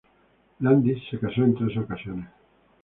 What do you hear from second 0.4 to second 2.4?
Landis se casó en tres ocasiones.